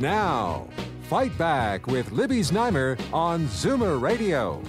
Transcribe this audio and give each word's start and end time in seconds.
Now, 0.00 0.66
Fight 1.10 1.36
Back 1.36 1.86
with 1.86 2.10
Libby 2.10 2.40
Znaimer 2.40 2.98
on 3.12 3.44
Zoomer 3.48 4.00
Radio. 4.00 4.62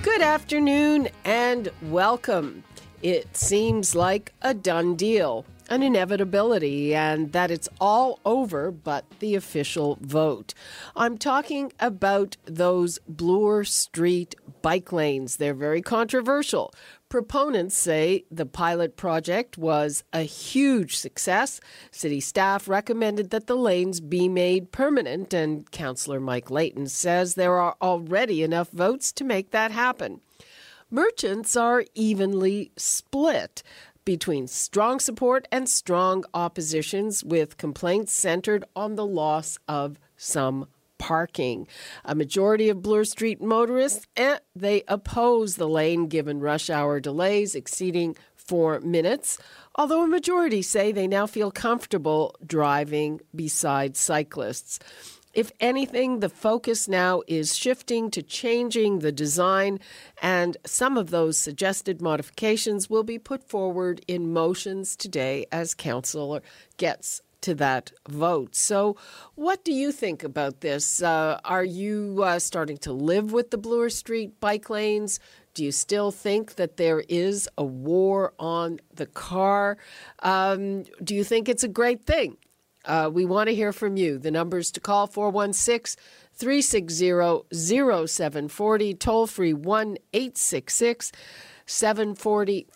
Good 0.00 0.22
afternoon 0.22 1.10
and 1.26 1.70
welcome. 1.82 2.64
It 3.02 3.36
seems 3.36 3.94
like 3.94 4.32
a 4.40 4.54
done 4.54 4.96
deal, 4.96 5.44
an 5.68 5.82
inevitability, 5.82 6.94
and 6.94 7.32
that 7.32 7.50
it's 7.50 7.68
all 7.82 8.18
over 8.24 8.70
but 8.70 9.04
the 9.18 9.34
official 9.34 9.98
vote. 10.00 10.54
I'm 10.96 11.18
talking 11.18 11.70
about 11.78 12.38
those 12.46 12.98
Bloor 13.06 13.62
Street 13.62 14.34
bike 14.62 14.90
lanes. 14.90 15.36
They're 15.36 15.52
very 15.52 15.82
controversial. 15.82 16.72
Proponents 17.12 17.76
say 17.76 18.24
the 18.30 18.46
pilot 18.46 18.96
project 18.96 19.58
was 19.58 20.02
a 20.14 20.22
huge 20.22 20.96
success. 20.96 21.60
City 21.90 22.20
staff 22.20 22.66
recommended 22.66 23.28
that 23.28 23.46
the 23.46 23.54
lanes 23.54 24.00
be 24.00 24.30
made 24.30 24.72
permanent, 24.72 25.34
and 25.34 25.70
Councillor 25.70 26.20
Mike 26.20 26.50
Layton 26.50 26.86
says 26.86 27.34
there 27.34 27.58
are 27.58 27.76
already 27.82 28.42
enough 28.42 28.70
votes 28.70 29.12
to 29.12 29.24
make 29.24 29.50
that 29.50 29.72
happen. 29.72 30.22
Merchants 30.90 31.54
are 31.54 31.84
evenly 31.94 32.72
split 32.78 33.62
between 34.06 34.46
strong 34.46 34.98
support 34.98 35.46
and 35.52 35.68
strong 35.68 36.24
oppositions, 36.32 37.22
with 37.22 37.58
complaints 37.58 38.14
centered 38.14 38.64
on 38.74 38.94
the 38.94 39.04
loss 39.04 39.58
of 39.68 39.98
some 40.16 40.66
parking. 41.02 41.66
A 42.04 42.14
majority 42.14 42.68
of 42.68 42.80
Bloor 42.80 43.04
Street 43.04 43.42
motorists, 43.42 44.06
eh, 44.16 44.38
they 44.54 44.84
oppose 44.86 45.56
the 45.56 45.68
lane 45.68 46.06
given 46.06 46.38
rush 46.38 46.70
hour 46.70 47.00
delays 47.00 47.56
exceeding 47.56 48.14
four 48.36 48.78
minutes, 48.78 49.36
although 49.74 50.04
a 50.04 50.06
majority 50.06 50.62
say 50.62 50.92
they 50.92 51.08
now 51.08 51.26
feel 51.26 51.50
comfortable 51.50 52.36
driving 52.46 53.20
beside 53.34 53.96
cyclists. 53.96 54.78
If 55.34 55.50
anything, 55.58 56.20
the 56.20 56.28
focus 56.28 56.86
now 56.86 57.22
is 57.26 57.56
shifting 57.56 58.08
to 58.12 58.22
changing 58.22 59.00
the 59.00 59.10
design, 59.10 59.80
and 60.22 60.56
some 60.64 60.96
of 60.96 61.10
those 61.10 61.36
suggested 61.36 62.00
modifications 62.00 62.88
will 62.88 63.02
be 63.02 63.18
put 63.18 63.42
forward 63.42 64.04
in 64.06 64.32
motions 64.32 64.94
today 64.94 65.46
as 65.50 65.74
Council 65.74 66.40
gets 66.76 67.22
to 67.42 67.54
that 67.56 67.92
vote. 68.08 68.54
So, 68.54 68.96
what 69.34 69.64
do 69.64 69.72
you 69.72 69.92
think 69.92 70.24
about 70.24 70.60
this? 70.60 71.02
Uh, 71.02 71.40
are 71.44 71.64
you 71.64 72.22
uh, 72.24 72.38
starting 72.38 72.78
to 72.78 72.92
live 72.92 73.32
with 73.32 73.50
the 73.50 73.58
Bloor 73.58 73.90
Street 73.90 74.40
bike 74.40 74.70
lanes? 74.70 75.20
Do 75.54 75.64
you 75.64 75.72
still 75.72 76.10
think 76.10 76.54
that 76.54 76.78
there 76.78 77.04
is 77.08 77.48
a 77.58 77.64
war 77.64 78.32
on 78.38 78.80
the 78.94 79.06
car? 79.06 79.76
Um, 80.20 80.84
do 81.04 81.14
you 81.14 81.24
think 81.24 81.48
it's 81.48 81.62
a 81.62 81.68
great 81.68 82.06
thing? 82.06 82.38
Uh, 82.84 83.10
we 83.12 83.24
want 83.24 83.48
to 83.48 83.54
hear 83.54 83.72
from 83.72 83.96
you. 83.96 84.18
The 84.18 84.30
numbers 84.30 84.72
to 84.72 84.80
call 84.80 85.06
416 85.06 86.02
360 86.34 87.44
0740, 87.52 88.94
toll 88.94 89.26
free 89.26 89.52
1 89.52 89.98
866 90.12 91.12
740 91.66 92.66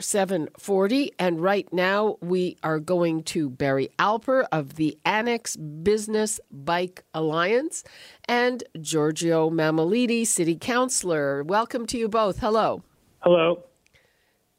740. 0.00 1.12
And 1.18 1.42
right 1.42 1.72
now 1.72 2.16
we 2.20 2.56
are 2.62 2.78
going 2.78 3.22
to 3.24 3.50
Barry 3.50 3.90
Alper 3.98 4.46
of 4.52 4.76
the 4.76 4.98
Annex 5.04 5.56
Business 5.56 6.40
Bike 6.50 7.04
Alliance 7.14 7.84
and 8.26 8.64
Giorgio 8.80 9.50
Mammoliti, 9.50 10.26
City 10.26 10.56
Councilor. 10.56 11.42
Welcome 11.44 11.86
to 11.86 11.98
you 11.98 12.08
both. 12.08 12.38
Hello. 12.38 12.82
Hello. 13.20 13.62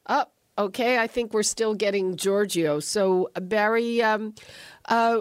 Up. 0.06 0.32
Oh, 0.58 0.64
okay, 0.64 0.98
I 0.98 1.06
think 1.06 1.34
we're 1.34 1.42
still 1.42 1.74
getting 1.74 2.16
Giorgio. 2.16 2.80
So, 2.80 3.30
Barry, 3.40 4.02
um, 4.02 4.34
uh, 4.86 5.20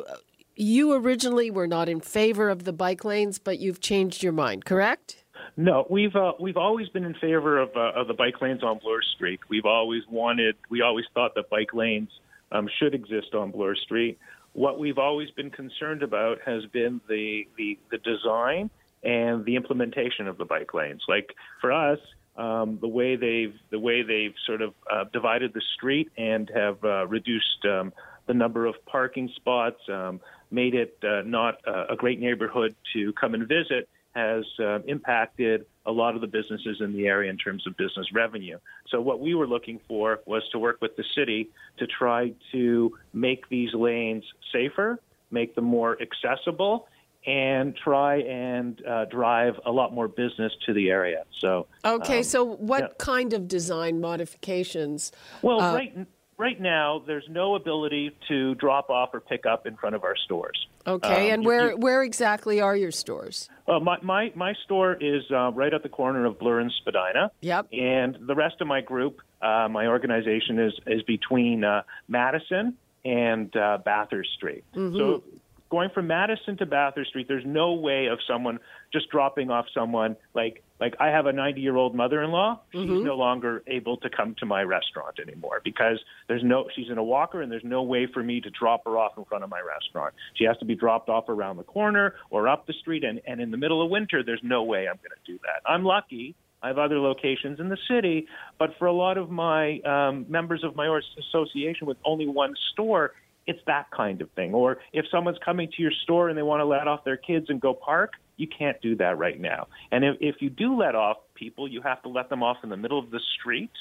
you 0.55 0.93
originally 0.93 1.51
were 1.51 1.67
not 1.67 1.89
in 1.89 1.99
favor 1.99 2.49
of 2.49 2.63
the 2.63 2.73
bike 2.73 3.03
lanes, 3.03 3.39
but 3.39 3.59
you've 3.59 3.81
changed 3.81 4.23
your 4.23 4.33
mind, 4.33 4.65
correct? 4.65 5.24
No, 5.57 5.85
we've 5.89 6.15
uh, 6.15 6.33
we've 6.39 6.57
always 6.57 6.89
been 6.89 7.05
in 7.05 7.13
favor 7.13 7.59
of 7.59 7.69
uh, 7.75 7.93
of 7.95 8.07
the 8.07 8.13
bike 8.13 8.41
lanes 8.41 8.61
on 8.61 8.79
Bloor 8.79 9.01
Street. 9.15 9.39
We've 9.47 9.65
always 9.65 10.03
wanted, 10.09 10.55
we 10.69 10.81
always 10.81 11.05
thought 11.13 11.33
that 11.35 11.49
bike 11.49 11.73
lanes 11.73 12.09
um, 12.51 12.67
should 12.77 12.93
exist 12.93 13.33
on 13.33 13.51
Bloor 13.51 13.75
Street. 13.75 14.17
What 14.51 14.79
we've 14.79 14.97
always 14.97 15.29
been 15.31 15.49
concerned 15.49 16.03
about 16.03 16.39
has 16.45 16.65
been 16.73 16.99
the, 17.07 17.47
the 17.57 17.79
the 17.89 17.97
design 17.99 18.69
and 19.03 19.45
the 19.45 19.55
implementation 19.55 20.27
of 20.27 20.37
the 20.37 20.45
bike 20.45 20.73
lanes. 20.73 21.03
Like 21.07 21.29
for 21.61 21.71
us, 21.71 21.99
um, 22.35 22.77
the 22.81 22.87
way 22.89 23.15
they've 23.15 23.55
the 23.71 23.79
way 23.79 24.03
they've 24.03 24.35
sort 24.45 24.61
of 24.61 24.73
uh, 24.91 25.05
divided 25.13 25.53
the 25.53 25.61
street 25.77 26.11
and 26.17 26.51
have 26.53 26.83
uh, 26.83 27.07
reduced 27.07 27.63
um, 27.63 27.93
the 28.27 28.33
number 28.33 28.65
of 28.65 28.75
parking 28.85 29.29
spots, 29.37 29.79
um, 29.87 30.19
made 30.51 30.75
it 30.75 30.97
uh, 31.03 31.21
not 31.21 31.59
a 31.65 31.95
great 31.95 32.19
neighborhood 32.19 32.75
to 32.91 33.13
come 33.13 33.35
and 33.35 33.47
visit 33.47 33.87
has 34.15 34.45
uh, 34.59 34.79
impacted 34.87 35.65
a 35.85 35.91
lot 35.91 36.15
of 36.15 36.21
the 36.21 36.27
businesses 36.27 36.77
in 36.79 36.93
the 36.93 37.05
area 37.05 37.29
in 37.29 37.37
terms 37.37 37.67
of 37.67 37.75
business 37.77 38.07
revenue. 38.13 38.57
So, 38.89 39.01
what 39.01 39.19
we 39.19 39.35
were 39.35 39.47
looking 39.47 39.79
for 39.87 40.21
was 40.25 40.41
to 40.51 40.59
work 40.59 40.79
with 40.81 40.95
the 40.95 41.03
city 41.15 41.49
to 41.77 41.85
try 41.85 42.33
to 42.53 42.97
make 43.13 43.47
these 43.49 43.73
lanes 43.73 44.23
safer, 44.51 44.99
make 45.31 45.53
them 45.55 45.65
more 45.65 45.97
accessible, 46.01 46.87
and 47.27 47.75
try 47.75 48.21
and 48.21 48.81
uh, 48.85 49.05
drive 49.05 49.59
a 49.65 49.71
lot 49.71 49.93
more 49.93 50.07
business 50.07 50.53
to 50.65 50.73
the 50.73 50.89
area. 50.89 51.23
So, 51.39 51.67
okay. 51.83 52.19
Um, 52.19 52.23
so, 52.23 52.43
what 52.43 52.81
yeah. 52.81 52.87
kind 52.97 53.33
of 53.33 53.47
design 53.47 53.99
modifications? 53.99 55.11
Well, 55.41 55.61
uh, 55.61 55.73
right 55.73 56.07
right 56.37 56.59
now, 56.59 57.01
there's 57.05 57.27
no 57.29 57.55
ability 57.55 58.15
to 58.27 58.55
drop 58.55 58.89
off 58.89 59.09
or 59.13 59.19
pick 59.19 59.45
up 59.45 59.65
in 59.65 59.75
front 59.77 59.95
of 59.95 60.03
our 60.03 60.15
stores. 60.15 60.67
Okay, 60.87 61.31
um, 61.31 61.33
and 61.33 61.45
where 61.45 61.71
you, 61.71 61.77
where 61.77 62.03
exactly 62.03 62.61
are 62.61 62.75
your 62.75 62.91
stores? 62.91 63.49
Uh, 63.67 63.79
my, 63.79 63.97
my 64.01 64.31
my 64.35 64.53
store 64.65 64.93
is 64.93 65.23
uh, 65.31 65.51
right 65.51 65.73
at 65.73 65.83
the 65.83 65.89
corner 65.89 66.25
of 66.25 66.37
Bloor 66.37 66.59
and 66.59 66.71
Spadina. 66.81 67.31
Yep. 67.41 67.67
And 67.73 68.17
the 68.27 68.35
rest 68.35 68.61
of 68.61 68.67
my 68.67 68.81
group, 68.81 69.21
uh, 69.41 69.67
my 69.69 69.87
organization 69.87 70.59
is 70.59 70.73
is 70.85 71.01
between 71.03 71.63
uh, 71.63 71.83
Madison 72.07 72.75
and 73.03 73.55
uh, 73.55 73.79
Bathurst 73.83 74.31
Street. 74.33 74.63
Mm-hmm. 74.75 74.97
So 74.97 75.23
going 75.69 75.89
from 75.93 76.07
Madison 76.07 76.57
to 76.57 76.65
Bathurst 76.65 77.09
Street, 77.09 77.27
there's 77.27 77.45
no 77.45 77.73
way 77.73 78.07
of 78.07 78.19
someone 78.27 78.59
just 78.93 79.09
dropping 79.09 79.49
off 79.49 79.65
someone 79.73 80.15
like 80.33 80.63
like 80.79 80.95
I 80.99 81.07
have 81.07 81.25
a 81.25 81.33
90 81.33 81.61
year 81.61 81.75
old 81.75 81.95
mother 81.95 82.21
in 82.21 82.31
law. 82.31 82.59
She's 82.71 82.81
mm-hmm. 82.81 83.05
no 83.05 83.15
longer 83.15 83.63
able 83.67 83.97
to 83.97 84.09
come 84.09 84.35
to 84.39 84.45
my 84.45 84.61
restaurant 84.61 85.19
anymore 85.19 85.61
because 85.63 85.99
there's 86.27 86.43
no 86.43 86.67
she's 86.75 86.89
in 86.89 86.97
a 86.97 87.03
walker 87.03 87.41
and 87.41 87.51
there's 87.51 87.63
no 87.63 87.83
way 87.83 88.07
for 88.11 88.23
me 88.23 88.41
to 88.41 88.49
drop 88.49 88.83
her 88.85 88.97
off 88.97 89.13
in 89.17 89.25
front 89.25 89.43
of 89.43 89.49
my 89.49 89.61
restaurant. 89.61 90.13
She 90.35 90.43
has 90.45 90.57
to 90.57 90.65
be 90.65 90.75
dropped 90.75 91.09
off 91.09 91.29
around 91.29 91.57
the 91.57 91.63
corner 91.63 92.15
or 92.29 92.47
up 92.47 92.67
the 92.67 92.73
street 92.73 93.03
and 93.03 93.21
and 93.25 93.41
in 93.41 93.51
the 93.51 93.57
middle 93.57 93.83
of 93.83 93.89
winter 93.89 94.23
there's 94.23 94.41
no 94.43 94.63
way 94.63 94.87
I'm 94.87 94.97
going 94.97 95.15
to 95.25 95.31
do 95.31 95.39
that. 95.43 95.69
I'm 95.69 95.83
lucky. 95.83 96.35
I 96.61 96.69
have 96.69 96.79
other 96.79 96.99
locations 96.99 97.59
in 97.59 97.69
the 97.69 97.77
city, 97.87 98.27
but 98.57 98.71
for 98.79 98.87
a 98.87 98.91
lot 98.93 99.19
of 99.19 99.29
my 99.29 99.79
um, 99.81 100.25
members 100.27 100.63
of 100.63 100.75
my 100.75 100.99
association 101.19 101.85
with 101.85 101.97
only 102.03 102.27
one 102.27 102.55
store, 102.73 103.11
it's 103.47 103.59
that 103.67 103.91
kind 103.91 104.21
of 104.21 104.29
thing. 104.31 104.53
Or 104.53 104.77
if 104.93 105.05
someone's 105.11 105.37
coming 105.43 105.69
to 105.75 105.81
your 105.81 105.91
store 106.03 106.29
and 106.29 106.37
they 106.37 106.43
want 106.43 106.61
to 106.61 106.65
let 106.65 106.87
off 106.87 107.03
their 107.03 107.17
kids 107.17 107.47
and 107.49 107.61
go 107.61 107.73
park, 107.73 108.13
you 108.37 108.47
can't 108.47 108.81
do 108.81 108.95
that 108.97 109.17
right 109.17 109.39
now. 109.39 109.67
And 109.91 110.03
if, 110.03 110.17
if 110.19 110.35
you 110.39 110.49
do 110.49 110.75
let 110.75 110.95
off 110.95 111.17
people, 111.35 111.67
you 111.67 111.81
have 111.81 112.01
to 112.03 112.09
let 112.09 112.29
them 112.29 112.43
off 112.43 112.57
in 112.63 112.69
the 112.69 112.77
middle 112.77 112.99
of 112.99 113.11
the 113.11 113.19
street 113.39 113.71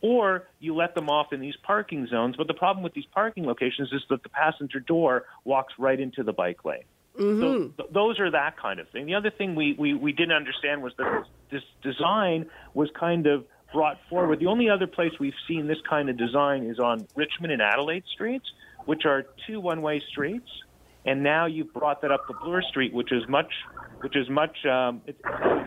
or 0.00 0.46
you 0.60 0.74
let 0.74 0.94
them 0.94 1.08
off 1.08 1.32
in 1.32 1.40
these 1.40 1.56
parking 1.62 2.06
zones. 2.08 2.36
But 2.36 2.46
the 2.46 2.54
problem 2.54 2.82
with 2.82 2.92
these 2.92 3.06
parking 3.12 3.46
locations 3.46 3.90
is 3.92 4.02
that 4.10 4.22
the 4.22 4.28
passenger 4.28 4.78
door 4.80 5.24
walks 5.44 5.72
right 5.78 5.98
into 5.98 6.22
the 6.22 6.32
bike 6.32 6.64
lane. 6.64 6.84
Mm-hmm. 7.18 7.40
So 7.40 7.58
th- 7.76 7.90
those 7.90 8.20
are 8.20 8.30
that 8.32 8.58
kind 8.60 8.80
of 8.80 8.88
thing. 8.90 9.06
The 9.06 9.14
other 9.14 9.30
thing 9.30 9.54
we, 9.54 9.74
we, 9.78 9.94
we 9.94 10.12
didn't 10.12 10.32
understand 10.32 10.82
was 10.82 10.92
that 10.98 11.24
this 11.50 11.62
design 11.82 12.50
was 12.74 12.90
kind 12.98 13.26
of 13.26 13.46
brought 13.72 13.98
forward. 14.10 14.40
The 14.40 14.46
only 14.46 14.68
other 14.68 14.86
place 14.86 15.12
we've 15.18 15.32
seen 15.48 15.66
this 15.66 15.78
kind 15.88 16.10
of 16.10 16.16
design 16.18 16.64
is 16.64 16.78
on 16.78 17.06
Richmond 17.14 17.52
and 17.52 17.62
Adelaide 17.62 18.04
streets, 18.12 18.46
which 18.86 19.04
are 19.04 19.24
two 19.46 19.60
one-way 19.60 20.02
streets. 20.10 20.48
And 21.06 21.22
now 21.22 21.46
you've 21.46 21.72
brought 21.72 22.00
that 22.02 22.10
up 22.10 22.26
to 22.28 22.34
Bloor 22.42 22.62
Street, 22.62 22.94
which 22.94 23.12
is 23.12 23.22
much 23.28 23.52
which 24.00 24.16
is 24.16 24.28
much 24.28 24.56
um, 24.66 25.02
it's 25.06 25.18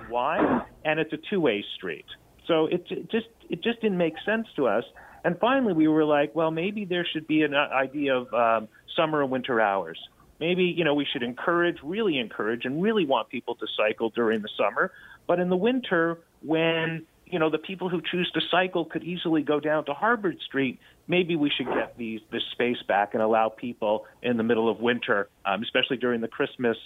wide 0.10 0.66
and 0.84 1.00
it's 1.00 1.14
a 1.14 1.18
two-way 1.30 1.64
street. 1.76 2.06
So 2.48 2.68
it, 2.68 2.86
it 2.90 3.12
just 3.12 3.28
it 3.50 3.62
just 3.62 3.82
didn't 3.82 3.98
make 3.98 4.16
sense 4.26 4.48
to 4.56 4.68
us. 4.68 4.84
And 5.24 5.38
finally, 5.40 5.74
we 5.74 5.88
were 5.88 6.06
like, 6.06 6.34
well, 6.36 6.52
maybe 6.52 6.86
there 6.86 7.06
should 7.12 7.28
be 7.28 7.44
an 7.44 7.54
idea 7.54 8.16
of 8.16 8.34
um, 8.34 8.68
summer 8.96 9.22
and 9.22 9.30
winter 9.32 9.60
hours. 9.60 10.00
maybe 10.40 10.64
you 10.64 10.84
know 10.84 10.94
we 10.94 11.06
should 11.12 11.24
encourage, 11.24 11.78
really 11.84 12.18
encourage, 12.18 12.66
and 12.66 12.82
really 12.82 13.06
want 13.06 13.30
people 13.30 13.56
to 13.56 13.68
cycle 13.76 14.10
during 14.10 14.42
the 14.42 14.50
summer. 14.58 14.92
But 15.28 15.40
in 15.40 15.50
the 15.50 15.58
winter, 15.58 16.20
when 16.42 17.06
you 17.32 17.40
know 17.40 17.50
the 17.50 17.58
people 17.58 17.90
who 17.90 18.02
choose 18.02 18.30
to 18.34 18.42
cycle 18.52 18.86
could 18.86 19.04
easily 19.04 19.42
go 19.42 19.60
down 19.60 19.86
to 19.86 19.94
Harbord 19.94 20.40
Street, 20.42 20.80
maybe 21.08 21.36
we 21.36 21.52
should 21.56 21.68
get 21.68 21.98
these 21.98 22.22
this 22.32 22.44
space 22.52 22.82
back 22.88 23.14
and 23.14 23.22
allow 23.22 23.50
people 23.50 24.06
in 24.22 24.38
the 24.38 24.44
middle 24.44 24.70
of 24.70 24.80
winter, 24.80 25.30
um, 25.46 25.62
especially 25.64 25.98
during 25.98 26.22
the 26.22 26.28
Christmas 26.28 26.78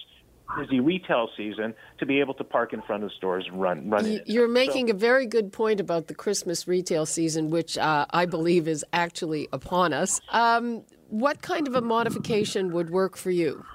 busy 0.57 0.79
retail 0.79 1.29
season 1.37 1.73
to 1.97 2.05
be 2.05 2.19
able 2.19 2.33
to 2.33 2.43
park 2.43 2.73
in 2.73 2.81
front 2.81 3.03
of 3.03 3.11
stores 3.13 3.45
and 3.47 3.61
run 3.61 3.89
run. 3.89 4.21
You're 4.25 4.47
making 4.47 4.87
so, 4.87 4.93
a 4.93 4.97
very 4.97 5.25
good 5.25 5.51
point 5.51 5.79
about 5.79 6.07
the 6.07 6.15
Christmas 6.15 6.67
retail 6.67 7.05
season, 7.05 7.49
which 7.49 7.77
uh, 7.77 8.05
I 8.09 8.25
believe 8.25 8.67
is 8.67 8.85
actually 8.93 9.47
upon 9.53 9.93
us. 9.93 10.19
Um, 10.29 10.83
what 11.09 11.41
kind 11.41 11.67
of 11.67 11.75
a 11.75 11.81
modification 11.81 12.71
would 12.71 12.89
work 12.89 13.17
for 13.17 13.31
you? 13.31 13.65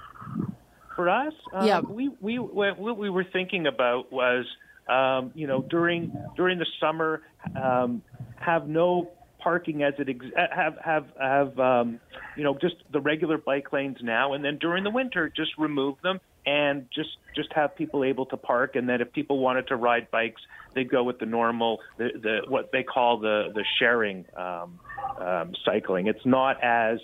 For 0.95 1.09
us, 1.09 1.33
um, 1.53 1.67
yeah. 1.67 1.79
we, 1.79 2.09
we 2.19 2.39
what 2.39 2.97
we 2.97 3.09
were 3.09 3.25
thinking 3.31 3.67
about 3.67 4.11
was 4.11 4.45
um, 4.89 5.31
you 5.35 5.47
know 5.47 5.61
during 5.61 6.11
during 6.35 6.59
the 6.59 6.65
summer 6.79 7.21
um, 7.61 8.01
have 8.39 8.67
no 8.67 9.11
parking 9.39 9.83
as 9.83 9.93
it 9.99 10.09
ex- 10.09 10.25
have 10.51 10.77
have 10.83 11.05
have 11.19 11.59
um, 11.59 11.99
you 12.35 12.43
know 12.43 12.57
just 12.59 12.75
the 12.91 12.99
regular 12.99 13.37
bike 13.37 13.71
lanes 13.71 13.97
now, 14.01 14.33
and 14.33 14.43
then 14.43 14.57
during 14.57 14.83
the 14.83 14.89
winter 14.89 15.31
just 15.35 15.51
remove 15.57 15.95
them 16.03 16.19
and 16.45 16.87
just 16.93 17.09
just 17.35 17.51
have 17.53 17.75
people 17.75 18.03
able 18.03 18.25
to 18.25 18.37
park. 18.37 18.75
And 18.75 18.87
then 18.87 19.01
if 19.01 19.11
people 19.13 19.39
wanted 19.39 19.67
to 19.67 19.75
ride 19.75 20.09
bikes 20.11 20.41
they 20.77 20.83
go 20.83 21.03
with 21.03 21.17
the 21.19 21.25
normal 21.25 21.79
the, 21.97 22.09
the 22.21 22.39
what 22.47 22.69
they 22.71 22.83
call 22.83 23.19
the 23.19 23.47
the 23.53 23.63
sharing 23.79 24.25
um, 24.37 24.79
um, 25.19 25.53
cycling. 25.65 26.07
It's 26.07 26.25
not 26.25 26.63
as 26.63 26.99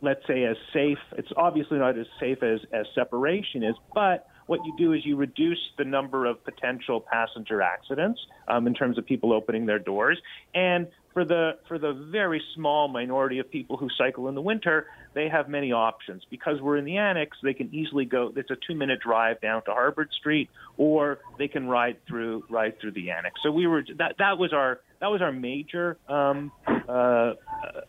let's 0.00 0.24
say 0.26 0.44
as 0.44 0.56
safe. 0.72 0.98
It's 1.18 1.28
obviously 1.36 1.78
not 1.78 1.98
as 1.98 2.06
safe 2.20 2.42
as 2.42 2.60
as 2.72 2.86
separation 2.94 3.64
is 3.64 3.74
but 3.94 4.26
what 4.50 4.66
you 4.66 4.74
do 4.76 4.92
is 4.94 5.06
you 5.06 5.14
reduce 5.14 5.60
the 5.78 5.84
number 5.84 6.26
of 6.26 6.42
potential 6.44 7.00
passenger 7.00 7.62
accidents 7.62 8.18
um, 8.48 8.66
in 8.66 8.74
terms 8.74 8.98
of 8.98 9.06
people 9.06 9.32
opening 9.32 9.64
their 9.64 9.78
doors 9.78 10.20
and 10.56 10.88
for 11.12 11.24
the 11.24 11.58
for 11.66 11.78
the 11.78 11.92
very 12.10 12.42
small 12.54 12.88
minority 12.88 13.38
of 13.38 13.50
people 13.50 13.76
who 13.76 13.88
cycle 13.98 14.28
in 14.28 14.34
the 14.34 14.40
winter, 14.40 14.86
they 15.14 15.28
have 15.28 15.48
many 15.48 15.72
options. 15.72 16.22
Because 16.30 16.60
we're 16.60 16.76
in 16.76 16.84
the 16.84 16.98
annex, 16.98 17.36
they 17.42 17.54
can 17.54 17.74
easily 17.74 18.04
go. 18.04 18.32
It's 18.36 18.50
a 18.50 18.56
two-minute 18.66 19.00
drive 19.00 19.40
down 19.40 19.64
to 19.64 19.72
Harbord 19.72 20.12
Street, 20.12 20.50
or 20.76 21.18
they 21.36 21.48
can 21.48 21.66
ride 21.68 21.96
through 22.06 22.44
ride 22.48 22.80
through 22.80 22.92
the 22.92 23.10
annex. 23.10 23.40
So 23.42 23.50
we 23.50 23.66
were 23.66 23.82
that 23.98 24.16
that 24.18 24.38
was 24.38 24.52
our 24.52 24.80
that 25.00 25.08
was 25.08 25.20
our 25.20 25.32
major 25.32 25.98
um, 26.08 26.52
uh, 26.88 27.32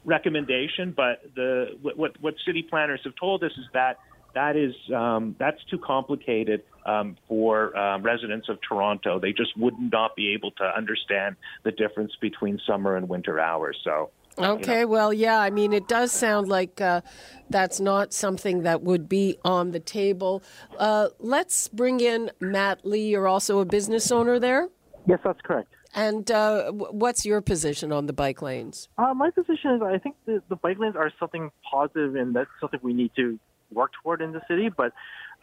recommendation. 0.03 0.91
But 0.95 1.21
the 1.35 1.77
what 1.81 2.19
what 2.21 2.33
city 2.45 2.63
planners 2.63 3.01
have 3.03 3.15
told 3.15 3.43
us 3.43 3.51
is 3.51 3.65
that 3.73 3.99
that 4.33 4.55
is 4.55 4.73
um, 4.93 5.35
that's 5.39 5.63
too 5.69 5.77
complicated 5.77 6.63
um, 6.85 7.17
for 7.27 7.75
uh, 7.77 7.99
residents 7.99 8.49
of 8.49 8.59
Toronto. 8.67 9.19
They 9.19 9.33
just 9.33 9.57
would 9.57 9.77
not 9.79 10.15
be 10.15 10.33
able 10.33 10.51
to 10.51 10.63
understand 10.63 11.35
the 11.63 11.71
difference 11.71 12.13
between 12.19 12.59
summer 12.65 12.95
and 12.95 13.07
winter 13.07 13.39
hours. 13.39 13.77
So. 13.83 14.11
Okay, 14.37 14.79
you 14.79 14.81
know. 14.81 14.87
well, 14.87 15.13
yeah, 15.13 15.39
I 15.39 15.49
mean, 15.49 15.73
it 15.73 15.89
does 15.89 16.11
sound 16.11 16.47
like 16.47 16.79
uh, 16.79 17.01
that's 17.49 17.81
not 17.81 18.13
something 18.13 18.63
that 18.63 18.81
would 18.81 19.09
be 19.09 19.37
on 19.43 19.71
the 19.71 19.79
table. 19.79 20.41
Uh, 20.79 21.09
let's 21.19 21.67
bring 21.67 21.99
in 21.99 22.31
Matt 22.39 22.85
Lee. 22.85 23.09
You're 23.09 23.27
also 23.27 23.59
a 23.59 23.65
business 23.65 24.09
owner 24.09 24.39
there? 24.39 24.69
Yes, 25.05 25.19
that's 25.23 25.41
correct. 25.41 25.73
And 25.93 26.31
uh, 26.31 26.71
what's 26.71 27.25
your 27.25 27.41
position 27.41 27.91
on 27.91 28.05
the 28.05 28.13
bike 28.13 28.41
lanes? 28.41 28.87
Uh, 28.97 29.13
my 29.13 29.29
position 29.29 29.71
is 29.71 29.81
I 29.81 29.97
think 29.97 30.15
the, 30.25 30.41
the 30.47 30.55
bike 30.55 30.79
lanes 30.79 30.95
are 30.95 31.11
something 31.19 31.51
positive, 31.69 32.15
and 32.15 32.33
that's 32.33 32.49
something 32.61 32.79
we 32.81 32.93
need 32.93 33.11
to 33.17 33.37
work 33.71 33.91
toward 34.01 34.21
in 34.21 34.31
the 34.31 34.41
city. 34.47 34.69
But 34.69 34.93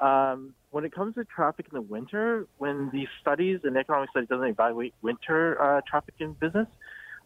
um, 0.05 0.55
when 0.71 0.85
it 0.85 0.93
comes 0.93 1.15
to 1.17 1.25
traffic 1.25 1.67
in 1.71 1.75
the 1.75 1.83
winter, 1.83 2.47
when 2.59 2.91
these 2.93 3.09
studies 3.21 3.61
and 3.65 3.77
economic 3.77 4.11
study 4.11 4.27
doesn't 4.27 4.47
evaluate 4.47 4.95
winter 5.03 5.61
uh, 5.61 5.81
traffic 5.89 6.15
in 6.19 6.33
business, 6.35 6.69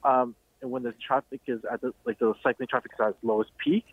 um, 0.04 0.34
and 0.60 0.70
when 0.70 0.82
the 0.82 0.94
traffic 1.06 1.40
is 1.46 1.60
at 1.70 1.80
the 1.80 1.92
like 2.04 2.18
the 2.18 2.34
cycling 2.42 2.68
traffic 2.68 2.92
is 2.94 3.00
at 3.00 3.10
its 3.10 3.18
lowest 3.22 3.50
peak, 3.58 3.84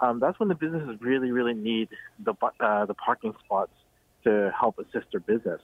um, 0.00 0.18
that's 0.20 0.38
when 0.40 0.48
the 0.48 0.54
businesses 0.54 1.00
really 1.00 1.30
really 1.30 1.54
need 1.54 1.88
the 2.18 2.34
uh, 2.60 2.84
the 2.84 2.94
parking 2.94 3.34
spots 3.44 3.72
to 4.24 4.52
help 4.58 4.78
assist 4.78 5.06
their 5.12 5.20
business. 5.20 5.60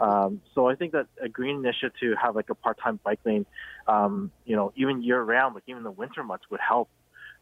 Um, 0.00 0.40
so 0.54 0.68
I 0.68 0.74
think 0.74 0.92
that 0.92 1.06
a 1.22 1.28
green 1.28 1.56
initiative 1.56 1.92
to 2.00 2.14
have 2.20 2.34
like 2.34 2.50
a 2.50 2.54
part-time 2.54 2.98
bike 3.04 3.20
lane, 3.24 3.46
um, 3.86 4.32
you 4.44 4.56
know, 4.56 4.72
even 4.74 5.02
year-round, 5.02 5.54
like 5.54 5.64
even 5.68 5.84
the 5.84 5.90
winter 5.90 6.24
months, 6.24 6.46
would 6.50 6.60
help 6.60 6.88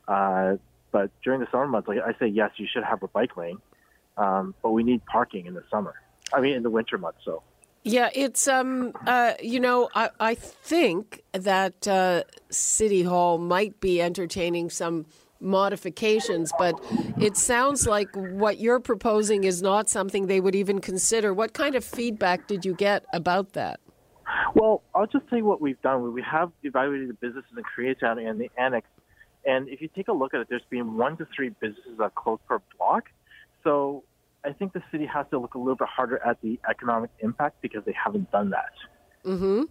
uh, 0.07 0.57
but 0.93 1.11
during 1.25 1.41
the 1.41 1.47
summer 1.51 1.67
months, 1.67 1.89
like 1.89 1.99
I 1.99 2.13
say, 2.19 2.27
yes, 2.27 2.51
you 2.57 2.67
should 2.73 2.85
have 2.85 3.03
a 3.03 3.09
bike 3.09 3.37
lane, 3.37 3.59
um, 4.17 4.55
but 4.63 4.71
we 4.71 4.85
need 4.85 5.05
parking 5.07 5.47
in 5.47 5.55
the 5.55 5.65
summer. 5.71 5.95
I 6.33 6.41
mean, 6.41 6.55
in 6.55 6.63
the 6.63 6.71
winter 6.71 6.99
months. 6.99 7.19
So. 7.25 7.43
Yeah, 7.83 8.11
it's 8.15 8.47
um, 8.47 8.93
uh, 9.07 9.33
you 9.43 9.59
know, 9.59 9.89
I 9.95 10.11
I 10.21 10.35
think 10.37 11.23
that 11.33 11.89
uh, 11.89 12.23
City 12.51 13.03
Hall 13.03 13.39
might 13.39 13.81
be 13.81 14.01
entertaining 14.01 14.71
some 14.71 15.07
modifications, 15.41 16.53
but 16.59 16.81
it 17.21 17.37
sounds 17.37 17.87
like 17.87 18.09
what 18.15 18.59
you're 18.59 18.79
proposing 18.79 19.43
is 19.43 19.61
not 19.61 19.89
something 19.89 20.29
they 20.29 20.41
would 20.41 20.55
even 20.55 20.81
consider. 20.81 21.35
What 21.35 21.53
kind 21.55 21.75
of 21.75 21.85
feedback 21.85 22.47
did 22.47 22.65
you 22.65 22.75
get 22.75 23.05
about 23.13 23.55
that? 23.55 23.81
Well, 24.55 24.83
I'll 24.95 25.09
just 25.09 25.29
tell 25.29 25.39
you 25.39 25.45
what 25.45 25.61
we've 25.61 25.81
done. 25.83 26.13
We 26.13 26.23
have 26.23 26.53
evaluated 26.63 27.09
the 27.09 27.15
businesses 27.15 27.51
in 27.57 27.65
Koreatown 27.65 28.25
and 28.25 28.41
the 28.41 28.51
annex 28.57 28.87
and 29.45 29.69
if 29.69 29.81
you 29.81 29.89
take 29.89 30.09
a 30.09 30.13
look 30.13 30.35
at 30.35 30.41
it, 30.41 30.47
there's 30.49 30.63
been 30.71 30.97
one 30.97 31.17
to 31.17 31.27
three 31.35 31.51
businesses 31.61 31.99
that 31.99 32.15
close 32.15 32.39
per 32.47 32.61
block. 32.77 33.05
So 33.65 34.05
I 34.45 34.53
think 34.53 34.73
the 34.73 34.83
city 34.91 35.07
has 35.07 35.27
to 35.31 35.39
look 35.39 35.55
a 35.55 35.59
little 35.59 35.77
bit 35.77 35.89
harder 35.89 36.19
at 36.25 36.41
the 36.43 36.59
economic 36.69 37.11
impact 37.21 37.63
because 37.63 37.85
they 37.85 37.95
haven't 38.05 38.31
done 38.31 38.51
that. 38.51 38.73
Mm-hmm. 39.25 39.63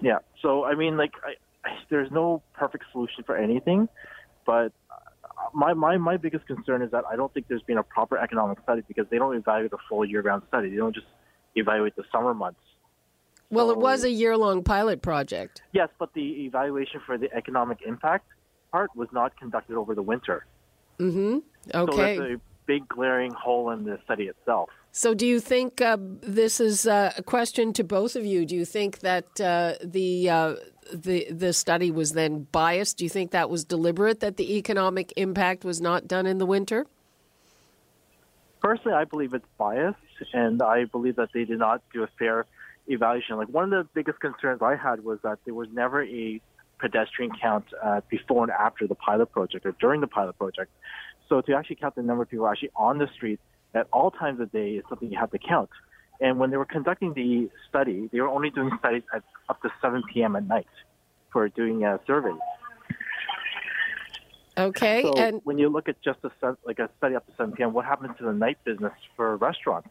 Yeah. 0.00 0.18
So 0.42 0.64
I 0.64 0.74
mean, 0.74 0.96
like, 0.96 1.12
I, 1.24 1.68
I, 1.68 1.72
there's 1.88 2.10
no 2.10 2.42
perfect 2.54 2.84
solution 2.92 3.24
for 3.24 3.36
anything, 3.36 3.88
but 4.46 4.72
my, 5.54 5.74
my 5.74 5.96
my 5.96 6.16
biggest 6.16 6.46
concern 6.46 6.82
is 6.82 6.90
that 6.90 7.04
I 7.10 7.16
don't 7.16 7.32
think 7.32 7.48
there's 7.48 7.62
been 7.62 7.78
a 7.78 7.82
proper 7.82 8.18
economic 8.18 8.58
study 8.62 8.82
because 8.86 9.06
they 9.10 9.18
don't 9.18 9.34
evaluate 9.36 9.70
the 9.70 9.78
full 9.88 10.04
year-round 10.04 10.42
study. 10.48 10.70
They 10.70 10.76
don't 10.76 10.94
just 10.94 11.06
evaluate 11.54 11.96
the 11.96 12.04
summer 12.12 12.34
months. 12.34 12.60
Well, 13.50 13.68
so, 13.68 13.72
it 13.72 13.78
was 13.78 14.04
a 14.04 14.10
year-long 14.10 14.62
pilot 14.62 15.02
project. 15.02 15.62
Yes, 15.72 15.88
but 15.98 16.12
the 16.14 16.44
evaluation 16.44 17.00
for 17.04 17.18
the 17.18 17.32
economic 17.34 17.78
impact 17.84 18.26
part 18.70 18.90
was 18.94 19.08
not 19.12 19.36
conducted 19.38 19.76
over 19.76 19.94
the 19.94 20.02
winter. 20.02 20.46
Mm-hmm. 20.98 21.38
Okay. 21.74 22.16
So 22.16 22.22
that's 22.22 22.34
a 22.34 22.40
big 22.66 22.88
glaring 22.88 23.32
hole 23.32 23.70
in 23.70 23.84
the 23.84 23.98
study 24.04 24.24
itself. 24.24 24.70
So, 24.92 25.14
do 25.14 25.26
you 25.26 25.38
think 25.38 25.80
uh, 25.80 25.96
this 26.00 26.60
is 26.60 26.86
uh, 26.86 27.12
a 27.16 27.22
question 27.22 27.72
to 27.74 27.84
both 27.84 28.16
of 28.16 28.26
you? 28.26 28.44
Do 28.44 28.56
you 28.56 28.64
think 28.64 29.00
that 29.00 29.40
uh, 29.40 29.74
the 29.84 30.28
uh, 30.28 30.54
the 30.92 31.28
the 31.30 31.52
study 31.52 31.90
was 31.92 32.12
then 32.12 32.48
biased? 32.50 32.98
Do 32.98 33.04
you 33.04 33.10
think 33.10 33.30
that 33.30 33.48
was 33.48 33.64
deliberate 33.64 34.18
that 34.20 34.36
the 34.36 34.56
economic 34.56 35.12
impact 35.16 35.64
was 35.64 35.80
not 35.80 36.08
done 36.08 36.26
in 36.26 36.38
the 36.38 36.46
winter? 36.46 36.86
Personally, 38.60 38.96
I 38.96 39.04
believe 39.04 39.32
it's 39.32 39.46
biased, 39.56 39.98
and 40.32 40.60
I 40.60 40.84
believe 40.84 41.16
that 41.16 41.30
they 41.32 41.44
did 41.44 41.60
not 41.60 41.82
do 41.92 42.02
a 42.02 42.08
fair 42.18 42.46
evaluation. 42.88 43.36
Like 43.36 43.48
one 43.48 43.72
of 43.72 43.86
the 43.86 43.88
biggest 43.94 44.18
concerns 44.20 44.60
I 44.60 44.74
had 44.74 45.04
was 45.04 45.20
that 45.22 45.38
there 45.44 45.54
was 45.54 45.68
never 45.72 46.02
a 46.02 46.40
pedestrian 46.80 47.30
count 47.40 47.66
uh, 47.82 48.00
before 48.08 48.44
and 48.44 48.52
after 48.52 48.86
the 48.86 48.94
pilot 48.94 49.30
project 49.30 49.66
or 49.66 49.72
during 49.80 50.00
the 50.00 50.06
pilot 50.06 50.36
project. 50.38 50.70
So 51.28 51.40
to 51.42 51.54
actually 51.54 51.76
count 51.76 51.94
the 51.94 52.02
number 52.02 52.22
of 52.22 52.30
people 52.30 52.48
actually 52.48 52.70
on 52.74 52.98
the 52.98 53.08
street 53.14 53.38
at 53.74 53.86
all 53.92 54.10
times 54.10 54.40
of 54.40 54.50
day 54.50 54.72
is 54.72 54.84
something 54.88 55.10
you 55.10 55.18
have 55.18 55.30
to 55.30 55.38
count. 55.38 55.70
And 56.20 56.38
when 56.38 56.50
they 56.50 56.56
were 56.56 56.66
conducting 56.66 57.14
the 57.14 57.50
study, 57.68 58.08
they 58.12 58.20
were 58.20 58.28
only 58.28 58.50
doing 58.50 58.70
studies 58.78 59.02
at 59.14 59.22
up 59.48 59.62
to 59.62 59.70
7 59.80 60.02
p.m. 60.12 60.36
at 60.36 60.46
night 60.46 60.66
for 61.32 61.48
doing 61.48 61.84
a 61.84 62.00
survey. 62.06 62.34
Okay. 64.58 65.02
So 65.02 65.14
and 65.14 65.40
when 65.44 65.58
you 65.58 65.68
look 65.68 65.88
at 65.88 66.02
just 66.02 66.18
a 66.24 66.56
like 66.66 66.78
a 66.78 66.90
study 66.98 67.14
up 67.14 67.26
to 67.26 67.32
7 67.36 67.54
p.m., 67.54 67.72
what 67.72 67.86
happens 67.86 68.16
to 68.18 68.24
the 68.24 68.32
night 68.32 68.58
business 68.64 68.92
for 69.16 69.36
restaurants? 69.36 69.88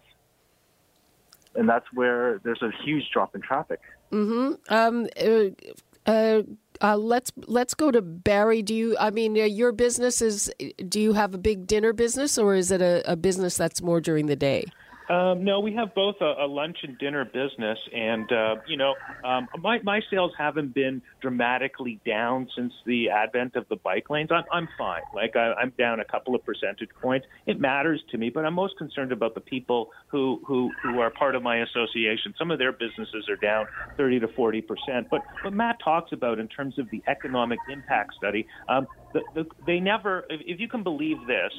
And 1.56 1.68
that's 1.68 1.86
where 1.94 2.40
there's 2.44 2.62
a 2.62 2.70
huge 2.84 3.10
drop 3.12 3.34
in 3.34 3.42
traffic. 3.42 3.80
Mm-hmm. 4.12 4.74
Um, 4.74 5.08
uh, 5.20 6.12
uh, 6.12 6.44
uh, 6.82 6.98
let's 6.98 7.32
let's 7.48 7.74
go 7.74 7.92
to 7.92 8.02
Barry. 8.02 8.62
Do 8.62 8.74
you? 8.74 8.96
I 9.00 9.10
mean, 9.10 9.38
uh, 9.38 9.44
your 9.44 9.72
business 9.72 10.22
is. 10.22 10.52
Do 10.88 11.00
you 11.00 11.14
have 11.14 11.34
a 11.34 11.38
big 11.38 11.68
dinner 11.68 11.94
business, 11.94 12.38
or 12.38 12.56
is 12.56 12.72
it 12.72 12.82
a, 12.82 13.04
a 13.12 13.16
business 13.16 13.58
that's 13.58 13.82
more 13.82 14.00
during 14.02 14.28
the 14.28 14.36
day? 14.36 14.66
Um, 15.10 15.44
no, 15.44 15.60
we 15.60 15.74
have 15.74 15.96
both 15.96 16.16
a, 16.22 16.46
a 16.46 16.48
lunch 16.48 16.78
and 16.84 16.98
dinner 16.98 17.26
business, 17.26 17.80
and 17.94 18.32
uh, 18.32 18.58
you 18.66 18.78
know, 18.78 18.96
um, 19.24 19.50
my 19.60 19.80
my 19.84 20.02
sales 20.10 20.34
haven't 20.38 20.74
been 20.74 21.02
dramatically 21.22 22.00
down 22.06 22.48
since 22.56 22.74
the 22.86 23.10
advent 23.10 23.56
of 23.56 23.68
the 23.70 23.78
bike 23.78 24.10
lanes. 24.12 24.30
I'm 24.32 24.44
I'm 24.52 24.68
fine. 24.78 25.04
Like 25.12 25.36
I, 25.36 25.54
I'm 25.54 25.74
down 25.80 26.00
a 26.00 26.06
couple 26.06 26.36
of 26.36 26.46
percentage 26.46 26.90
points. 27.02 27.28
It 27.48 27.60
matters 27.60 28.04
to 28.12 28.18
me, 28.20 28.30
but 28.30 28.46
I'm 28.46 28.54
most 28.54 28.78
concerned 28.78 29.12
about 29.12 29.34
the 29.36 29.42
people 29.42 29.90
who 30.12 30.42
who 30.46 30.76
who 30.82 31.00
are 31.00 31.10
part 31.12 31.36
of 31.36 31.44
my 31.44 31.58
association. 31.64 32.34
Some 32.38 32.52
of 32.52 32.60
their 32.60 32.72
businesses 32.72 33.28
are 33.30 33.38
down 33.38 33.66
30 33.98 34.20
to 34.22 34.28
40 34.30 34.62
percent. 34.62 35.08
But 35.10 35.24
what 35.42 35.54
Matt 35.54 35.78
talks 35.84 36.12
about 36.14 36.40
in 36.40 36.48
terms 36.48 36.80
of 36.80 36.90
the 36.92 37.04
economic 37.08 37.62
impact 37.68 38.14
study, 38.16 38.48
um, 38.68 38.88
the, 39.14 39.22
the, 39.34 39.46
they 39.66 39.80
never, 39.80 40.26
if, 40.30 40.60
you 40.60 40.68
can 40.68 40.84
believe 40.84 41.26
this, 41.28 41.52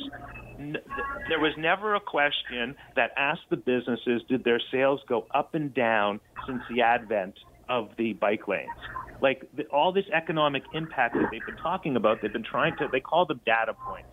n- 0.58 0.76
there 1.28 1.40
was 1.40 1.52
never 1.58 1.94
a 1.94 2.00
question 2.00 2.76
that 2.96 3.10
asked 3.16 3.42
the 3.50 3.56
businesses 3.56 4.22
did 4.28 4.44
their 4.44 4.60
sales 4.72 5.00
go 5.08 5.26
up 5.34 5.54
and 5.54 5.74
down 5.74 6.20
since 6.46 6.62
the 6.68 6.82
advent 6.82 7.34
of 7.68 7.90
the 7.98 8.12
bike 8.14 8.48
lanes. 8.48 8.72
Like 9.20 9.42
the, 9.56 9.64
all 9.66 9.92
this 9.92 10.06
economic 10.14 10.64
impact 10.72 11.18
that 11.18 11.30
they've 11.30 11.44
been 11.44 11.56
talking 11.56 11.96
about, 11.96 12.22
they've 12.22 12.32
been 12.32 12.44
trying 12.44 12.76
to, 12.76 12.88
they 12.90 13.00
call 13.00 13.26
them 13.26 13.40
data 13.44 13.74
points 13.86 14.08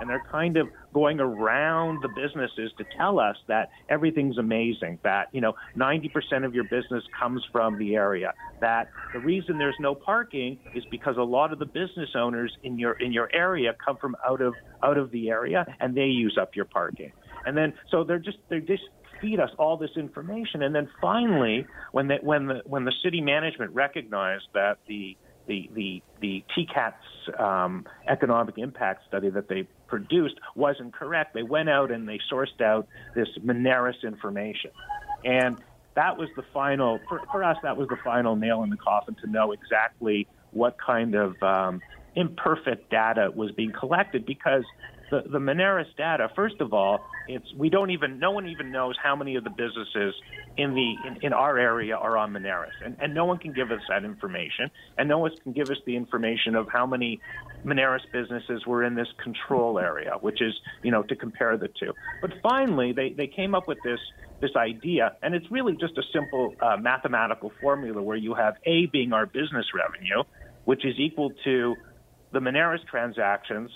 and 0.00 0.08
they're 0.08 0.22
kind 0.30 0.56
of 0.56 0.68
going 0.92 1.20
around 1.20 2.02
the 2.02 2.08
businesses 2.08 2.72
to 2.78 2.84
tell 2.96 3.18
us 3.18 3.36
that 3.48 3.68
everything's 3.88 4.38
amazing, 4.38 4.98
that, 5.04 5.28
you 5.32 5.40
know, 5.40 5.54
90% 5.76 6.44
of 6.44 6.54
your 6.54 6.64
business 6.64 7.04
comes 7.18 7.44
from 7.52 7.78
the 7.78 7.94
area, 7.94 8.32
that 8.60 8.88
the 9.12 9.20
reason 9.20 9.58
there's 9.58 9.76
no 9.78 9.94
parking 9.94 10.58
is 10.74 10.84
because 10.90 11.16
a 11.18 11.22
lot 11.22 11.52
of 11.52 11.58
the 11.58 11.66
business 11.66 12.10
owners 12.16 12.52
in 12.62 12.78
your 12.78 12.92
in 12.94 13.12
your 13.12 13.28
area 13.34 13.74
come 13.84 13.96
from 14.00 14.16
out 14.26 14.40
of 14.40 14.54
out 14.82 14.96
of 14.96 15.10
the 15.10 15.28
area 15.28 15.66
and 15.80 15.94
they 15.94 16.06
use 16.06 16.38
up 16.40 16.50
your 16.54 16.64
parking. 16.64 17.12
And 17.44 17.56
then 17.56 17.74
so 17.90 18.04
they're 18.04 18.18
just 18.18 18.38
they're 18.48 18.60
just 18.60 18.82
feed 19.20 19.38
us 19.38 19.50
all 19.58 19.76
this 19.76 19.90
information 19.96 20.62
and 20.62 20.74
then 20.74 20.88
finally 21.00 21.64
when 21.92 22.08
the 22.08 22.16
when 22.22 22.46
the 22.46 22.60
when 22.64 22.84
the 22.84 22.92
city 23.04 23.20
management 23.20 23.72
recognized 23.72 24.44
that 24.54 24.78
the 24.88 25.16
the 25.46 25.70
the 25.74 26.02
the 26.20 26.44
TCAT's 26.56 27.38
um, 27.38 27.86
economic 28.08 28.58
impact 28.58 29.06
study 29.08 29.30
that 29.30 29.48
they 29.48 29.66
produced 29.88 30.36
wasn't 30.54 30.94
correct. 30.94 31.34
They 31.34 31.42
went 31.42 31.68
out 31.68 31.90
and 31.90 32.08
they 32.08 32.20
sourced 32.30 32.60
out 32.60 32.86
this 33.14 33.28
Moneris 33.44 34.02
information, 34.04 34.70
and 35.24 35.56
that 35.94 36.16
was 36.16 36.28
the 36.36 36.44
final 36.54 37.00
for, 37.08 37.20
for 37.30 37.44
us. 37.44 37.56
That 37.62 37.76
was 37.76 37.88
the 37.88 37.98
final 38.02 38.36
nail 38.36 38.62
in 38.62 38.70
the 38.70 38.76
coffin 38.76 39.16
to 39.22 39.30
know 39.30 39.52
exactly 39.52 40.26
what 40.52 40.76
kind 40.84 41.14
of 41.14 41.42
um, 41.42 41.80
imperfect 42.14 42.90
data 42.90 43.30
was 43.34 43.50
being 43.52 43.72
collected 43.72 44.26
because 44.26 44.64
the, 45.10 45.22
the 45.30 45.38
Moneris 45.38 45.94
data, 45.96 46.30
first 46.34 46.60
of 46.60 46.72
all, 46.72 47.00
it's 47.28 47.46
we 47.56 47.70
don't 47.70 47.90
even 47.90 48.18
no 48.18 48.30
one 48.30 48.46
even 48.48 48.70
knows 48.70 48.96
how 49.02 49.16
many 49.16 49.36
of 49.36 49.44
the 49.44 49.50
businesses 49.50 50.14
in 50.56 50.74
the 50.74 50.94
in, 51.06 51.18
in 51.22 51.32
our 51.32 51.58
area 51.58 51.96
are 51.96 52.16
on 52.16 52.32
Moneris, 52.32 52.70
and, 52.84 52.96
and 53.00 53.14
no 53.14 53.24
one 53.24 53.38
can 53.38 53.52
give 53.52 53.70
us 53.70 53.80
that 53.88 54.04
information, 54.04 54.70
and 54.98 55.08
no 55.08 55.18
one 55.18 55.30
can 55.42 55.52
give 55.52 55.70
us 55.70 55.78
the 55.86 55.96
information 55.96 56.54
of 56.54 56.68
how 56.72 56.86
many 56.86 57.20
Moneris 57.64 58.00
businesses 58.12 58.66
were 58.66 58.84
in 58.84 58.94
this 58.94 59.08
control 59.22 59.78
area, 59.78 60.12
which 60.20 60.42
is 60.42 60.54
you 60.82 60.90
know 60.90 61.02
to 61.04 61.16
compare 61.16 61.56
the 61.56 61.68
two. 61.68 61.92
But 62.20 62.32
finally, 62.42 62.92
they 62.92 63.12
they 63.16 63.26
came 63.26 63.54
up 63.54 63.68
with 63.68 63.78
this 63.84 64.00
this 64.40 64.56
idea, 64.56 65.16
and 65.22 65.34
it's 65.34 65.50
really 65.50 65.74
just 65.74 65.96
a 65.98 66.02
simple 66.12 66.54
uh, 66.60 66.76
mathematical 66.76 67.52
formula 67.60 68.02
where 68.02 68.16
you 68.16 68.34
have 68.34 68.54
A 68.66 68.86
being 68.86 69.12
our 69.12 69.26
business 69.26 69.66
revenue, 69.74 70.24
which 70.64 70.84
is 70.84 70.94
equal 70.98 71.30
to 71.44 71.76
the 72.32 72.40
Moneris 72.40 72.84
transactions 72.90 73.70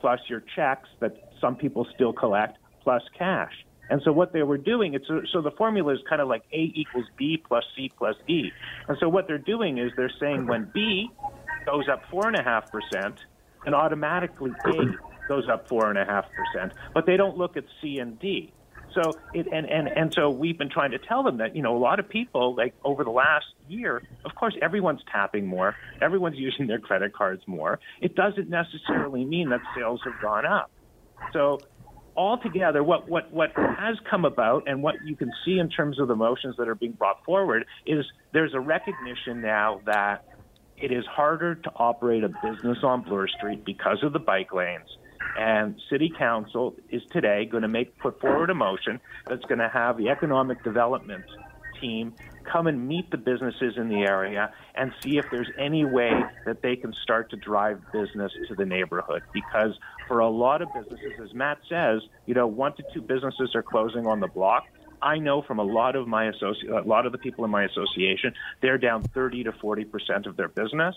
plus 0.00 0.20
your 0.28 0.42
checks 0.56 0.88
that 1.00 1.30
some 1.40 1.56
people 1.56 1.86
still 1.94 2.12
collect 2.12 2.58
plus 2.88 3.02
cash. 3.18 3.52
And 3.90 4.00
so 4.02 4.12
what 4.12 4.32
they 4.32 4.42
were 4.42 4.56
doing, 4.56 4.94
it's 4.94 5.06
so 5.30 5.42
the 5.42 5.50
formula 5.50 5.92
is 5.92 6.00
kind 6.08 6.22
of 6.22 6.28
like 6.28 6.42
A 6.54 6.72
equals 6.74 7.04
B 7.18 7.36
plus 7.36 7.64
C 7.76 7.92
plus 7.98 8.16
E. 8.26 8.50
And 8.88 8.96
so 8.98 9.10
what 9.10 9.26
they're 9.26 9.36
doing 9.36 9.76
is 9.76 9.92
they're 9.94 10.12
saying 10.18 10.46
when 10.46 10.70
B 10.72 11.10
goes 11.66 11.86
up 11.86 12.02
four 12.10 12.26
and 12.26 12.34
a 12.34 12.42
half 12.42 12.72
percent, 12.72 13.20
and 13.66 13.74
automatically 13.74 14.52
A 14.64 15.28
goes 15.28 15.50
up 15.50 15.68
four 15.68 15.90
and 15.90 15.98
a 15.98 16.06
half 16.06 16.24
percent, 16.32 16.72
but 16.94 17.04
they 17.04 17.18
don't 17.18 17.36
look 17.36 17.58
at 17.58 17.64
C 17.82 17.98
and 17.98 18.18
D. 18.18 18.54
So 18.94 19.12
it 19.34 19.46
and, 19.52 19.66
and 19.68 19.88
and 19.88 20.14
so 20.14 20.30
we've 20.30 20.56
been 20.56 20.70
trying 20.70 20.92
to 20.92 20.98
tell 20.98 21.22
them 21.22 21.36
that 21.38 21.54
you 21.54 21.60
know 21.60 21.76
a 21.76 21.82
lot 21.88 22.00
of 22.00 22.08
people 22.08 22.54
like 22.54 22.72
over 22.84 23.04
the 23.04 23.10
last 23.10 23.46
year, 23.68 24.02
of 24.24 24.34
course 24.34 24.54
everyone's 24.62 25.02
tapping 25.12 25.46
more, 25.46 25.76
everyone's 26.00 26.38
using 26.48 26.68
their 26.68 26.78
credit 26.78 27.12
cards 27.12 27.42
more. 27.46 27.80
It 28.00 28.14
doesn't 28.14 28.48
necessarily 28.48 29.26
mean 29.26 29.50
that 29.50 29.60
sales 29.76 30.00
have 30.04 30.18
gone 30.22 30.46
up. 30.46 30.70
So 31.34 31.58
altogether, 32.18 32.82
what 32.82 33.08
what 33.08 33.32
what 33.32 33.52
has 33.54 33.96
come 34.10 34.24
about 34.24 34.64
and 34.66 34.82
what 34.82 34.96
you 35.04 35.16
can 35.16 35.30
see 35.44 35.58
in 35.58 35.70
terms 35.70 36.00
of 36.00 36.08
the 36.08 36.16
motions 36.16 36.56
that 36.58 36.68
are 36.68 36.74
being 36.74 36.92
brought 36.92 37.24
forward 37.24 37.64
is 37.86 38.04
there's 38.32 38.52
a 38.52 38.60
recognition 38.60 39.40
now 39.40 39.80
that 39.86 40.24
it 40.76 40.92
is 40.92 41.06
harder 41.06 41.54
to 41.54 41.70
operate 41.76 42.24
a 42.24 42.28
business 42.28 42.78
on 42.82 43.02
Bloor 43.02 43.28
Street 43.28 43.64
because 43.64 44.02
of 44.02 44.12
the 44.12 44.18
bike 44.18 44.52
lanes. 44.52 44.88
And 45.38 45.80
City 45.88 46.12
Council 46.16 46.74
is 46.90 47.02
today 47.12 47.44
going 47.44 47.62
to 47.62 47.68
make 47.68 47.96
put 47.98 48.20
forward 48.20 48.50
a 48.50 48.54
motion 48.54 49.00
that's 49.28 49.44
going 49.44 49.60
to 49.60 49.68
have 49.68 49.96
the 49.96 50.08
economic 50.08 50.64
development 50.64 51.24
team 51.80 52.14
come 52.50 52.66
and 52.66 52.88
meet 52.88 53.10
the 53.10 53.18
businesses 53.18 53.74
in 53.76 53.88
the 53.88 54.02
area 54.02 54.50
and 54.74 54.92
see 55.02 55.18
if 55.18 55.26
there's 55.30 55.50
any 55.58 55.84
way 55.84 56.10
that 56.46 56.62
they 56.62 56.76
can 56.76 56.92
start 57.02 57.30
to 57.30 57.36
drive 57.36 57.80
business 57.92 58.32
to 58.48 58.54
the 58.54 58.64
neighborhood. 58.64 59.22
Because 59.32 59.78
for 60.06 60.20
a 60.20 60.28
lot 60.28 60.62
of 60.62 60.72
businesses, 60.72 61.18
as 61.22 61.34
Matt 61.34 61.58
says, 61.68 62.00
you 62.26 62.34
know, 62.34 62.46
one 62.46 62.74
to 62.76 62.84
two 62.94 63.02
businesses 63.02 63.54
are 63.54 63.62
closing 63.62 64.06
on 64.06 64.20
the 64.20 64.28
block. 64.28 64.64
I 65.00 65.18
know 65.18 65.42
from 65.42 65.58
a 65.58 65.64
lot 65.64 65.94
of 65.94 66.08
my 66.08 66.30
associ- 66.30 66.68
a 66.70 66.86
lot 66.88 67.06
of 67.06 67.12
the 67.12 67.18
people 67.18 67.44
in 67.44 67.50
my 67.50 67.64
association, 67.64 68.32
they're 68.62 68.78
down 68.78 69.04
30 69.14 69.44
to 69.44 69.52
40 69.52 69.84
percent 69.84 70.26
of 70.26 70.36
their 70.36 70.48
business. 70.48 70.94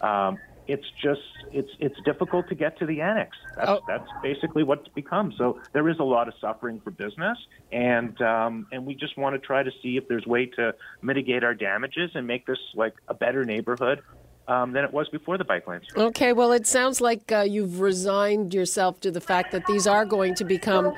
Um, 0.00 0.38
it's 0.66 0.86
just 1.02 1.20
it's 1.52 1.70
it's 1.78 1.96
difficult 2.04 2.48
to 2.48 2.54
get 2.54 2.78
to 2.78 2.86
the 2.86 3.00
annex. 3.00 3.36
That's, 3.56 3.68
oh. 3.70 3.80
that's 3.88 4.08
basically 4.22 4.62
what's 4.62 4.86
become. 4.88 5.32
So 5.36 5.60
there 5.72 5.88
is 5.88 5.98
a 5.98 6.04
lot 6.04 6.28
of 6.28 6.34
suffering 6.40 6.80
for 6.80 6.90
business, 6.90 7.38
and 7.72 8.20
um, 8.22 8.66
and 8.72 8.86
we 8.86 8.94
just 8.94 9.16
want 9.18 9.34
to 9.34 9.44
try 9.44 9.62
to 9.62 9.70
see 9.82 9.96
if 9.96 10.08
there's 10.08 10.26
way 10.26 10.46
to 10.46 10.74
mitigate 11.02 11.44
our 11.44 11.54
damages 11.54 12.10
and 12.14 12.26
make 12.26 12.46
this 12.46 12.58
like 12.74 12.94
a 13.08 13.14
better 13.14 13.44
neighborhood 13.44 14.02
um, 14.50 14.72
than 14.72 14.84
it 14.84 14.92
was 14.92 15.08
before 15.08 15.38
the 15.38 15.44
bike 15.44 15.66
lanes. 15.66 15.84
Okay, 15.96 16.32
well, 16.32 16.52
it 16.52 16.66
sounds 16.66 17.00
like 17.00 17.30
uh, 17.30 17.40
you've 17.40 17.80
resigned 17.80 18.52
yourself 18.52 19.00
to 19.00 19.10
the 19.10 19.20
fact 19.20 19.52
that 19.52 19.64
these 19.66 19.86
are 19.86 20.04
going 20.04 20.34
to 20.34 20.44
become 20.44 20.92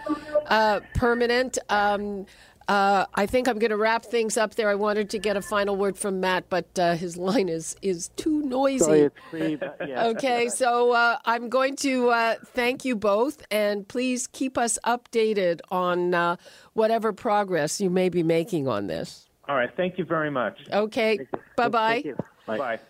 uh, 0.47 0.81
permanent. 0.95 1.59
Um, 1.69 2.27
uh, 2.73 3.05
I 3.15 3.27
think 3.27 3.49
I'm 3.49 3.59
going 3.59 3.71
to 3.71 3.77
wrap 3.77 4.03
things 4.03 4.39
up 4.39 4.55
there. 4.55 4.71
I 4.71 4.75
wanted 4.75 5.11
to 5.11 5.19
get 5.19 5.37
a 5.37 5.43
final 5.43 5.77
word 5.77 5.99
from 5.99 6.21
Matt, 6.21 6.49
but 6.49 6.67
uh, 6.79 6.95
his 6.95 7.19
line 7.19 7.51
is 7.51 7.77
is 7.83 8.09
too 8.17 8.41
noisy. 8.41 8.79
Sorry, 8.79 9.01
it's 9.01 9.17
free, 9.31 9.59
yeah. 9.87 10.07
okay, 10.13 10.49
so 10.49 10.93
uh, 10.93 11.19
I'm 11.27 11.51
going 11.51 11.77
to 11.77 12.09
uh, 12.09 12.37
thank 12.47 12.87
you 12.87 12.97
both, 12.97 13.45
and 13.51 13.87
please 13.87 14.27
keep 14.27 14.57
us 14.57 14.79
updated 14.87 15.61
on 15.71 16.15
uh, 16.15 16.37
whatever 16.73 17.13
progress 17.13 17.79
you 17.79 17.91
may 17.91 18.09
be 18.09 18.23
making 18.23 18.69
on 18.69 18.87
this. 18.87 19.29
All 19.49 19.57
right, 19.57 19.71
thank 19.77 19.99
you 19.99 20.07
very 20.07 20.31
much. 20.31 20.59
Okay, 20.73 21.27
bye 21.57 21.69
bye. 21.69 22.03
Bye. 22.47 22.81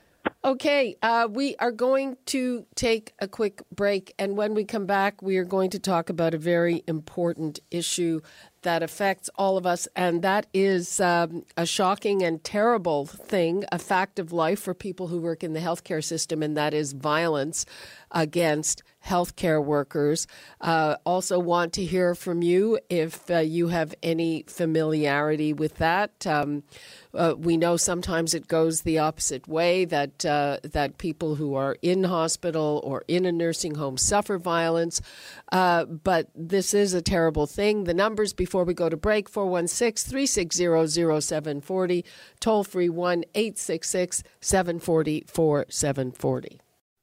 Okay, 0.44 0.96
uh, 1.02 1.28
we 1.30 1.54
are 1.60 1.70
going 1.70 2.16
to 2.26 2.66
take 2.74 3.12
a 3.20 3.28
quick 3.28 3.62
break, 3.70 4.12
and 4.18 4.36
when 4.36 4.54
we 4.54 4.64
come 4.64 4.86
back, 4.86 5.22
we 5.22 5.36
are 5.36 5.44
going 5.44 5.70
to 5.70 5.78
talk 5.78 6.10
about 6.10 6.34
a 6.34 6.38
very 6.38 6.82
important 6.88 7.60
issue 7.70 8.20
that 8.62 8.82
affects 8.82 9.30
all 9.36 9.56
of 9.56 9.66
us, 9.66 9.86
and 9.94 10.20
that 10.22 10.48
is 10.52 10.98
um, 10.98 11.44
a 11.56 11.64
shocking 11.64 12.22
and 12.22 12.42
terrible 12.42 13.06
thing, 13.06 13.62
a 13.70 13.78
fact 13.78 14.18
of 14.18 14.32
life 14.32 14.58
for 14.58 14.74
people 14.74 15.06
who 15.06 15.20
work 15.20 15.44
in 15.44 15.52
the 15.52 15.60
healthcare 15.60 16.02
system, 16.02 16.42
and 16.42 16.56
that 16.56 16.74
is 16.74 16.92
violence 16.92 17.64
against 18.10 18.82
healthcare 19.06 19.62
workers. 19.64 20.26
Uh, 20.60 20.96
also, 21.04 21.38
want 21.38 21.72
to 21.74 21.84
hear 21.84 22.14
from 22.14 22.42
you 22.42 22.78
if 22.88 23.30
uh, 23.30 23.38
you 23.38 23.68
have 23.68 23.94
any 24.02 24.44
familiarity 24.46 25.52
with 25.52 25.76
that. 25.78 26.26
Um, 26.26 26.62
uh, 27.14 27.34
we 27.36 27.56
know 27.56 27.76
sometimes 27.76 28.34
it 28.34 28.48
goes 28.48 28.82
the 28.82 28.98
opposite 28.98 29.46
way 29.46 29.84
that 29.84 30.24
uh, 30.24 30.58
that 30.62 30.98
people 30.98 31.34
who 31.34 31.54
are 31.54 31.76
in 31.82 32.04
hospital 32.04 32.80
or 32.84 33.04
in 33.08 33.26
a 33.26 33.32
nursing 33.32 33.74
home 33.74 33.96
suffer 33.96 34.38
violence. 34.38 35.00
Uh, 35.50 35.84
but 35.84 36.28
this 36.34 36.72
is 36.72 36.94
a 36.94 37.02
terrible 37.02 37.46
thing. 37.46 37.84
The 37.84 37.94
numbers 37.94 38.32
before 38.32 38.64
we 38.64 38.74
go 38.74 38.88
to 38.88 38.96
break 38.96 39.28
416 39.28 40.10
360 40.10 40.64
0740, 41.20 42.04
toll 42.40 42.64
free 42.64 42.88
1 42.88 43.24
866 43.34 44.22
740 44.40 45.24
4740. 45.26 46.60